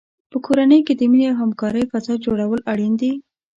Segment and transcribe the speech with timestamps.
[0.31, 3.11] په کورنۍ کې د مینې او همکارۍ فضا جوړول اړین دي.